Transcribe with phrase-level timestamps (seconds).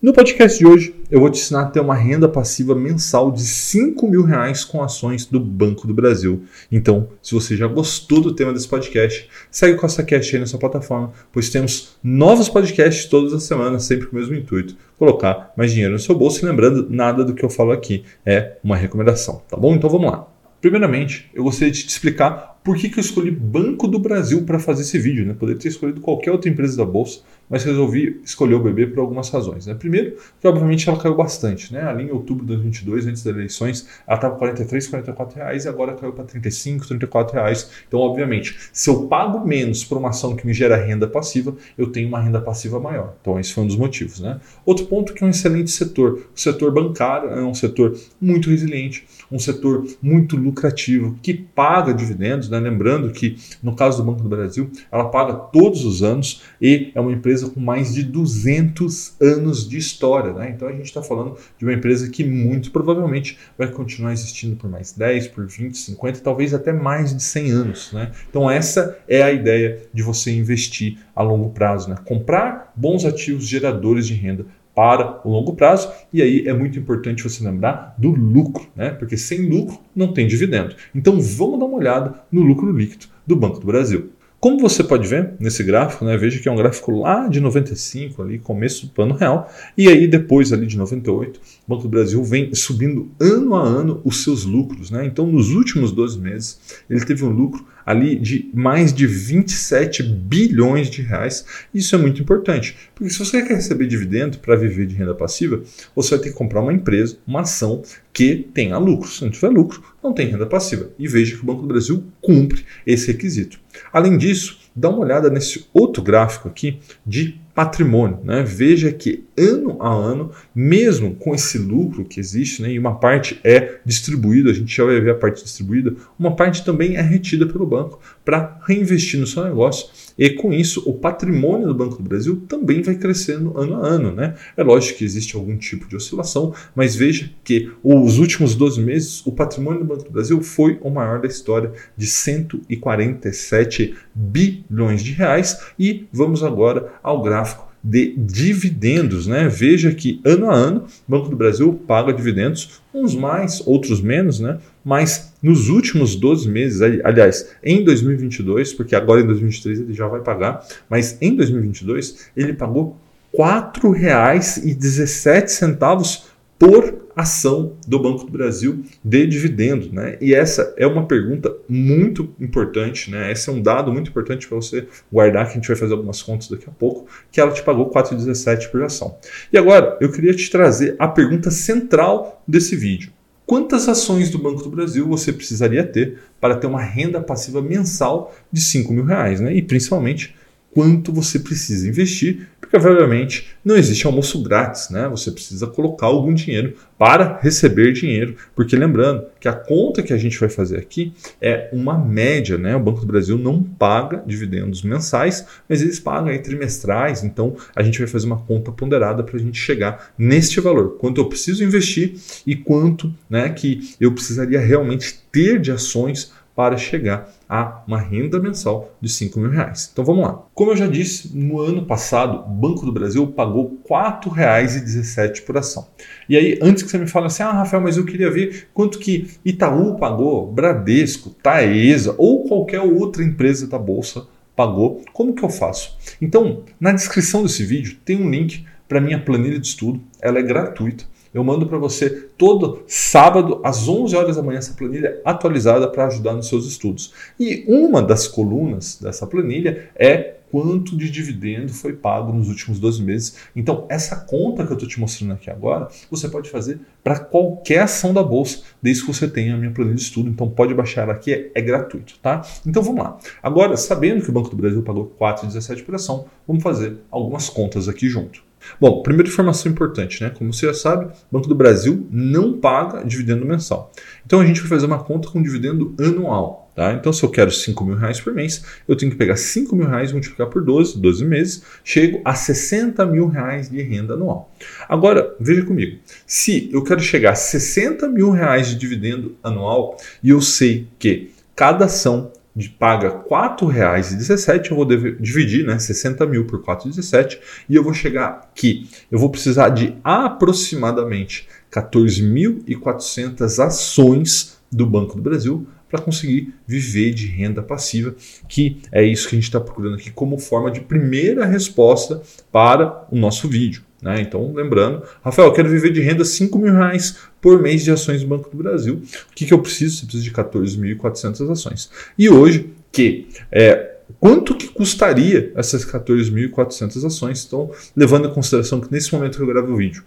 [0.00, 3.42] No podcast de hoje, eu vou te ensinar a ter uma renda passiva mensal de
[3.42, 6.44] 5 mil reais com ações do Banco do Brasil.
[6.70, 10.60] Então, se você já gostou do tema desse podcast, segue o CostaCast aí na sua
[10.60, 15.72] plataforma, pois temos novos podcasts todas as semanas, sempre com o mesmo intuito, colocar mais
[15.72, 16.44] dinheiro no seu bolso.
[16.44, 19.74] E lembrando, nada do que eu falo aqui é uma recomendação, tá bom?
[19.74, 20.28] Então vamos lá.
[20.60, 24.58] Primeiramente, eu gostaria de te explicar por que, que eu escolhi Banco do Brasil para
[24.58, 25.24] fazer esse vídeo.
[25.24, 25.32] Né?
[25.32, 29.28] Poderia ter escolhido qualquer outra empresa da Bolsa, mas resolvi escolher o BB por algumas
[29.30, 29.66] razões.
[29.66, 29.74] Né?
[29.74, 31.72] Primeiro, que obviamente ela caiu bastante.
[31.72, 31.82] Né?
[31.82, 35.94] Ali em outubro de 2022, antes das eleições, ela estava 43, 44 reais e agora
[35.94, 37.70] caiu para 35, 34 reais.
[37.86, 41.90] Então, obviamente, se eu pago menos por uma ação que me gera renda passiva, eu
[41.90, 43.14] tenho uma renda passiva maior.
[43.20, 44.20] Então, esse foi um dos motivos.
[44.20, 44.40] Né?
[44.64, 46.28] Outro ponto que é um excelente setor.
[46.34, 52.48] O setor bancário é um setor muito resiliente, um setor muito lucrativo, que paga dividendos?
[52.48, 52.58] Né?
[52.58, 57.00] Lembrando que, no caso do Banco do Brasil, ela paga todos os anos e é
[57.00, 60.32] uma empresa com mais de 200 anos de história.
[60.32, 60.52] Né?
[60.54, 64.70] Então a gente está falando de uma empresa que muito provavelmente vai continuar existindo por
[64.70, 67.92] mais 10, por 20, 50, talvez até mais de 100 anos.
[67.92, 68.10] Né?
[68.28, 71.90] Então essa é a ideia de você investir a longo prazo.
[71.90, 71.96] Né?
[72.04, 74.46] Comprar bons ativos geradores de renda
[74.78, 75.90] para o longo prazo.
[76.12, 78.90] E aí é muito importante você lembrar do lucro, né?
[78.90, 80.76] Porque sem lucro não tem dividendo.
[80.94, 84.12] Então vamos dar uma olhada no lucro líquido do Banco do Brasil.
[84.40, 88.22] Como você pode ver nesse gráfico, né, veja que é um gráfico lá de 95,
[88.22, 92.22] ali, começo do plano real, e aí depois ali de 98, o Banco do Brasil
[92.22, 94.92] vem subindo ano a ano os seus lucros.
[94.92, 95.06] Né?
[95.06, 100.90] Então, nos últimos 12 meses, ele teve um lucro ali de mais de 27 bilhões
[100.90, 101.46] de reais.
[101.72, 105.62] Isso é muito importante, porque se você quer receber dividendo para viver de renda passiva,
[105.96, 107.80] você vai ter que comprar uma empresa, uma ação
[108.12, 109.08] que tenha lucro.
[109.08, 110.90] Se não tiver lucro, não tem renda passiva.
[110.98, 113.58] E veja que o Banco do Brasil cumpre esse requisito.
[113.90, 118.20] Além disso, dá uma olhada nesse outro gráfico aqui de patrimônio.
[118.22, 118.44] Né?
[118.44, 123.40] Veja que ano a ano, mesmo com esse lucro que existe, né, e uma parte
[123.42, 127.46] é distribuída, a gente já vai ver a parte distribuída, uma parte também é retida
[127.46, 129.88] pelo banco para reinvestir no seu negócio.
[130.16, 134.12] E com isso, o patrimônio do Banco do Brasil também vai crescendo ano a ano.
[134.12, 134.34] Né?
[134.56, 139.24] É lógico que existe algum tipo de oscilação, mas veja que os últimos 12 meses,
[139.24, 145.12] o patrimônio do Banco do Brasil foi o maior da história, de 147 bilhões de
[145.12, 145.60] reais.
[145.78, 147.47] E vamos agora ao gráfico
[147.88, 149.26] de dividendos.
[149.26, 149.48] Né?
[149.48, 154.40] Veja que ano a ano o Banco do Brasil paga dividendos, uns mais, outros menos,
[154.40, 154.58] né?
[154.84, 160.20] mas nos últimos 12 meses, aliás, em 2022, porque agora em 2023 ele já vai
[160.20, 162.96] pagar, mas em 2022 ele pagou
[163.32, 166.22] R$ 4,17
[166.58, 170.16] por ação do Banco do Brasil de dividendo, né?
[170.20, 173.32] E essa é uma pergunta muito importante, né?
[173.32, 176.22] Esse é um dado muito importante para você guardar, que a gente vai fazer algumas
[176.22, 179.16] contas daqui a pouco, que ela te pagou 4,17 por ação.
[179.52, 183.12] E agora, eu queria te trazer a pergunta central desse vídeo.
[183.44, 188.32] Quantas ações do Banco do Brasil você precisaria ter para ter uma renda passiva mensal
[188.52, 189.52] de 5 mil reais, né?
[189.52, 190.36] E principalmente
[190.74, 195.08] quanto você precisa investir, porque obviamente não existe almoço grátis, né?
[195.08, 200.18] Você precisa colocar algum dinheiro para receber dinheiro, porque lembrando que a conta que a
[200.18, 202.76] gente vai fazer aqui é uma média, né?
[202.76, 207.82] O Banco do Brasil não paga dividendos mensais, mas eles pagam aí trimestrais, então a
[207.82, 211.64] gente vai fazer uma conta ponderada para a gente chegar neste valor, quanto eu preciso
[211.64, 218.00] investir e quanto, né, que eu precisaria realmente ter de ações para chegar a uma
[218.00, 219.88] renda mensal de 5 mil reais.
[219.92, 220.42] Então vamos lá.
[220.52, 225.56] Como eu já disse, no ano passado, o Banco do Brasil pagou R$ 4,17 por
[225.56, 225.86] ação.
[226.28, 228.98] E aí, antes que você me fale assim, ah, Rafael, mas eu queria ver quanto
[228.98, 234.26] que Itaú pagou, Bradesco, Taesa ou qualquer outra empresa da Bolsa
[234.56, 235.96] pagou, como que eu faço?
[236.20, 240.42] Então, na descrição desse vídeo tem um link para minha planilha de estudo, ela é
[240.42, 241.04] gratuita.
[241.38, 246.08] Eu mando para você todo sábado às 11 horas da manhã essa planilha atualizada para
[246.08, 247.12] ajudar nos seus estudos.
[247.38, 253.04] E uma das colunas dessa planilha é quanto de dividendo foi pago nos últimos 12
[253.04, 253.36] meses.
[253.54, 257.82] Então, essa conta que eu estou te mostrando aqui agora, você pode fazer para qualquer
[257.82, 260.28] ação da bolsa, desde que você tenha a minha planilha de estudo.
[260.28, 262.42] Então, pode baixar ela aqui, é, é gratuito, tá?
[262.66, 263.16] Então, vamos lá.
[263.40, 267.88] Agora, sabendo que o Banco do Brasil pagou 4,17 por ação, vamos fazer algumas contas
[267.88, 268.47] aqui junto.
[268.80, 270.30] Bom, primeira informação importante, né?
[270.30, 273.92] Como você já sabe, o Banco do Brasil não paga dividendo mensal.
[274.24, 276.68] Então a gente vai fazer uma conta com dividendo anual.
[276.78, 276.92] Tá?
[276.92, 279.88] Então, se eu quero 5 mil reais por mês, eu tenho que pegar 5 mil
[279.88, 284.54] reais, multiplicar por 12, 12 meses, chego a 60 mil reais de renda anual.
[284.88, 290.30] Agora, veja comigo, se eu quero chegar a 60 mil reais de dividendo anual e
[290.30, 296.44] eu sei que cada ação de paga R$ 4,17, eu vou dividir né, 60 mil
[296.44, 297.38] por 4,17
[297.68, 298.90] e eu vou chegar aqui.
[299.10, 307.28] Eu vou precisar de aproximadamente 14.400 ações do Banco do Brasil para conseguir viver de
[307.28, 308.14] renda passiva,
[308.48, 312.20] que é isso que a gente está procurando aqui como forma de primeira resposta
[312.50, 313.87] para o nosso vídeo.
[314.00, 314.20] Né?
[314.20, 318.22] Então, lembrando, Rafael, eu quero viver de renda 5 mil reais por mês de ações
[318.22, 319.02] do Banco do Brasil.
[319.30, 319.96] O que, que eu preciso?
[319.96, 321.90] Você precisa de 14.400 ações.
[322.16, 327.44] E hoje, que é, quanto que custaria essas 14.400 ações?
[327.44, 330.04] Então, levando em consideração que nesse momento que eu gravo o vídeo,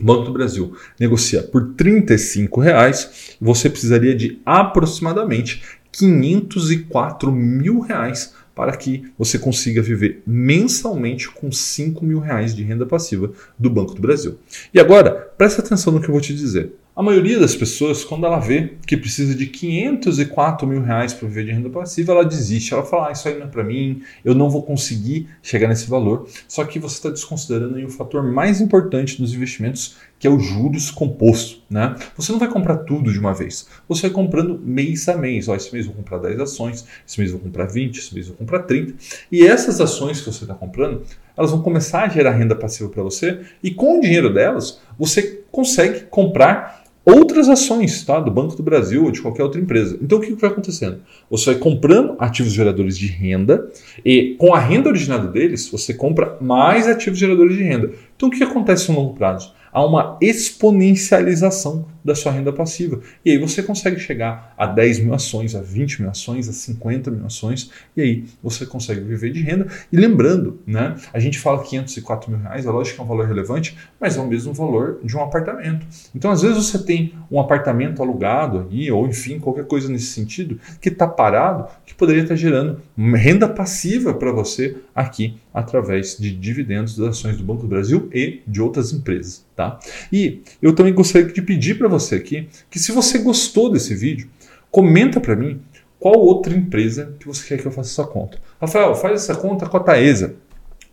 [0.00, 8.76] Banco do Brasil negocia por 35 reais, você precisaria de aproximadamente 504 mil reais para
[8.76, 14.02] que você consiga viver mensalmente com 5 mil reais de renda passiva do Banco do
[14.02, 14.36] Brasil.
[14.74, 16.72] E agora, preste atenção no que eu vou te dizer.
[16.98, 21.44] A maioria das pessoas, quando ela vê que precisa de 504 mil reais para viver
[21.44, 22.74] de renda passiva, ela desiste.
[22.74, 25.88] Ela fala: ah, Isso aí não é para mim, eu não vou conseguir chegar nesse
[25.88, 26.26] valor.
[26.48, 30.90] Só que você está desconsiderando o fator mais importante dos investimentos, que é o juros
[30.90, 31.60] composto.
[31.70, 31.94] Né?
[32.16, 33.68] Você não vai comprar tudo de uma vez.
[33.88, 35.46] Você vai comprando mês a mês.
[35.46, 38.12] Ó, esse mês eu vou comprar 10 ações, esse mês eu vou comprar 20, esse
[38.12, 38.94] mês eu vou comprar 30.
[39.30, 41.04] E essas ações que você está comprando,
[41.36, 43.38] elas vão começar a gerar renda passiva para você.
[43.62, 46.77] E com o dinheiro delas, você consegue comprar
[47.08, 49.98] outras ações tá, do Banco do Brasil ou de qualquer outra empresa.
[50.02, 51.00] Então o que vai acontecendo?
[51.30, 53.70] Você vai comprando ativos geradores de renda
[54.04, 57.92] e com a renda originada deles, você compra mais ativos geradores de renda.
[58.16, 59.54] Então o que acontece no longo prazo?
[59.72, 63.00] Há uma exponencialização da sua renda passiva.
[63.24, 67.10] E aí você consegue chegar a 10 mil ações, a 20 mil ações, a 50
[67.10, 69.66] mil ações, e aí você consegue viver de renda.
[69.92, 73.26] E lembrando, né, a gente fala 504 mil reais, é lógico que é um valor
[73.26, 75.86] relevante, mas é o mesmo valor de um apartamento.
[76.14, 80.58] Então, às vezes, você tem um apartamento alugado aí, ou enfim, qualquer coisa nesse sentido,
[80.80, 86.34] que está parado, que poderia estar tá gerando renda passiva para você aqui através de
[86.34, 89.46] dividendos das ações do Banco do Brasil e de outras empresas.
[89.56, 89.78] Tá?
[90.12, 94.28] E eu também gostaria de pedir para você aqui que se você gostou desse vídeo,
[94.70, 95.60] comenta para mim
[95.98, 98.38] qual outra empresa que você quer que eu faça essa conta.
[98.60, 100.36] Rafael, faz essa conta com a Taesa,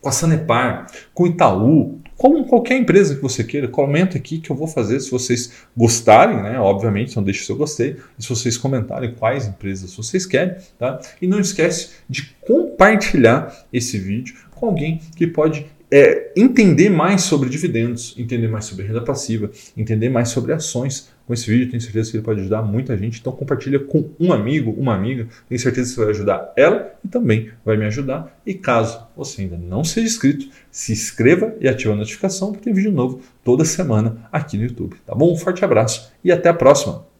[0.00, 4.50] com a Sanepar, com o Itaú, com qualquer empresa que você queira, comenta aqui que
[4.50, 6.58] eu vou fazer se vocês gostarem, né?
[6.60, 7.96] Obviamente, então deixe seu gostei.
[8.18, 11.00] E se vocês comentarem quais empresas vocês querem, tá?
[11.20, 15.66] E não esquece de compartilhar esse vídeo com alguém que pode
[15.96, 21.14] é, entender mais sobre dividendos, entender mais sobre renda passiva, entender mais sobre ações.
[21.24, 23.20] Com esse vídeo, tenho certeza que ele pode ajudar muita gente.
[23.20, 25.28] Então, compartilha com um amigo, uma amiga.
[25.48, 28.36] Tenho certeza que você vai ajudar ela e também vai me ajudar.
[28.44, 32.74] E caso você ainda não seja inscrito, se inscreva e ative a notificação, porque tem
[32.74, 34.96] vídeo novo toda semana aqui no YouTube.
[35.06, 35.32] Tá bom?
[35.32, 37.13] Um forte abraço e até a próxima!